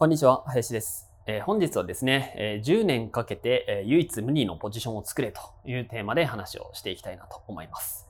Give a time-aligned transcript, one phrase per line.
[0.00, 8.09] こんにちは林ですえー、本日はですね、えー、10年かけて、えー、唯一無二のポジションを作れというテーマで話をしていきたいなと思います。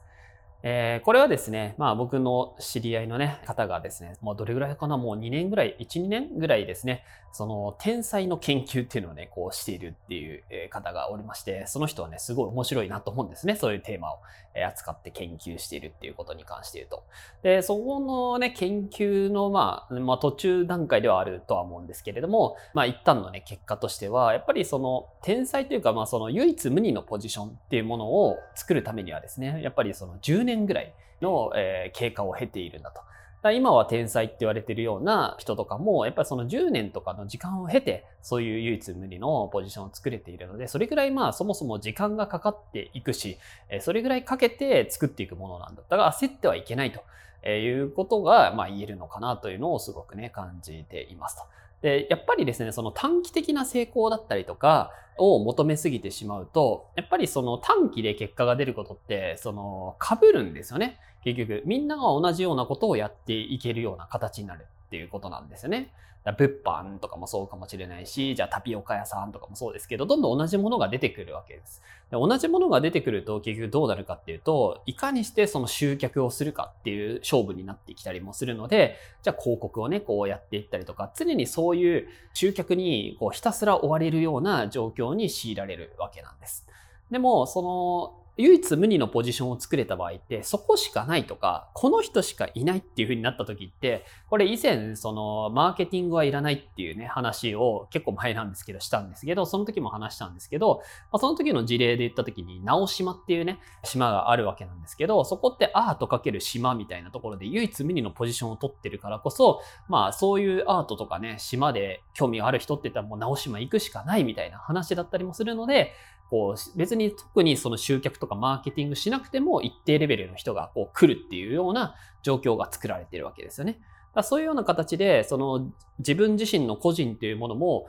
[0.62, 13.54] えー、これはですね、まあ僕の知り合いのね、方がですね、まあどれぐらいかな、もう2年ぐらい、1、2年ぐらいですね、その天才の研究っていうのをね、こうしているっていう方がおりまして、その人はね、すごい面白いなと思うんですね。
[13.54, 14.18] そういうテーマを
[14.66, 17.04] 扱って研究しているっていうことに関して言うと。
[17.42, 33.00] で、そこのね、研究の、まあ、まあ途中段階ではあるとは思うんですけれども、まあ一旦のね、結果としては、やっぱりその天才というか、まあその唯一無二のポジションっていうものを作るためにはですね、やっぱりその10年年ぐらいの、え、経過を経ているんだと。
[33.42, 43.38] だ今は天才って言われてるような人とかも、やっぱりその10年とかの時間を経て、そういう唯一無二のポジションを作れているので、それぐらいまあそもそも時間がかかっていくし、
[43.80, 51.44] それぐらいかけて作っていくものなんだったら焦ってはいけないということが、まあ言えるのかなというのをすごくね、感じていますと。
[51.82, 60.98] で、やっぱりですね、その短期的な成功だったりとかを求めすぎてしまうと、やっぱりその短期で結果が出ることって、その被るんですよね。
[61.24, 65.92] 結局、みんなが同じようなことをやっていけるような形になるっていうことなんですよね。
[66.24, 71.80] だ物販とかもそうかもしれないし、じゃあタピオカ屋さんとかもそうですけど、どんどん同じものが出てくるわけです。
[72.10, 86.66] で同じものが出てくると結局どうなるかっていうと、いかにしてその集客をするかっていう勝負になってきたりもするので、じゃあ広告をね、こうやっていったりとか、常にそういう集客にこうひたすら追われるような状況に強いられるわけなんです。
[87.10, 100.82] でも、その、唯一無二のポジションを作れた場合って、そこしかないとか、この人しかいないっていう風になった時って、これ以前、その、マーケティングはいらないっていうね、話を結構前なんですけど、したんですけど、その時も話したんですけど、
[101.18, 115.92] その時の事例で言った時に、直島っていうね、島があるわけなんですけど、そこってアートかける島みたいなところで唯一無二のポジションを取ってるからこそ、まあそういうアートとかね、島で興味がある人って言ったらもう直島行くしかないみたいな話だったりもするので、
[116.30, 123.80] こう、別に特にその集客とかマーケティングしなくても一定レベルの人がこう来るっていうような状況が作られているわけですよね。
[124.14, 127.86] だそういうような形で、その自分自身の個人っていうものも、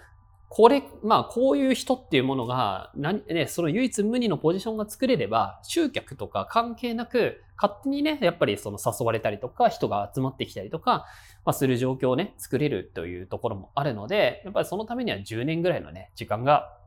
[0.53, 11.06] これ、まあ、こういう人っていうものが、ね、その唯一無二のポジションが作れれば、集客とか関係なく、勝手にね、やっぱりその誘われたりとか、人が集まってきたりとか、
[11.46, 16.78] まあ、する状況をね、作れるというところもあるので、やっぱりそのためには10年ぐらいのね、時間が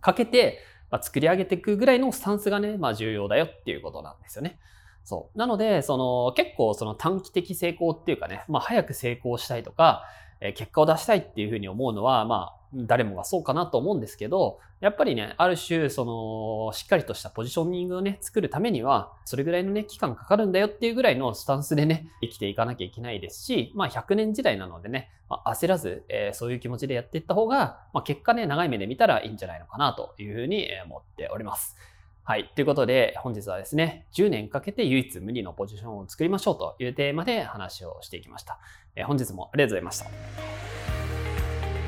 [0.00, 0.60] かけて、
[0.92, 4.58] まあ、作り上げていくぐらいのスタンスがね、まあ重要だよっていうことなんですよね。
[5.04, 5.38] そう。
[5.38, 10.04] なので、その結構その短期的成功っていうかね、まあ早く成功したいとか、
[10.40, 31.76] え結果を出したいっていうふうに思うのは、まあ、誰もがそうかなと思うんですけど、やっぱりね、ある種、その、しっかりとしたポジショニングをね、作るためには、それぐらいのね、期間かかるんだよっていうぐらいのスタンスでね、生きていかなきゃいけないですし、まあ、100年時代なのでね、まあ、焦らず、えー、そういう気持ちでやっていった方が、まあ、結果ね、長い目で見たらいいんじゃないのかなというふうに思っております。
[32.24, 32.50] はい。
[32.54, 38.58] ということで、本日はですね、10年かけて唯一無二のポジションを作りましょうというテーマで話をしていきました。
[38.94, 40.71] え本日もありがとうございました。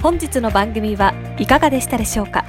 [0.04, 2.44] 本日の番組はいかがでしたでしょうか？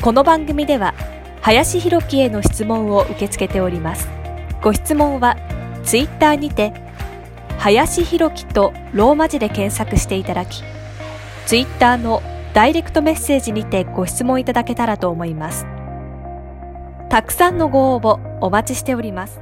[0.00, 0.94] この番組では、
[1.40, 4.08] 林弘樹への質問を受け付けております。
[4.62, 5.36] ご質問は、
[5.82, 6.72] ツイッターにて、
[7.58, 10.62] 林弘樹とローマ字で検索していただき、
[11.44, 12.22] ツイッターの
[12.52, 15.66] ダイレクトメッセージにてご質問いただけたらと思います。
[17.08, 19.40] たくさんのご応募お待ちしております。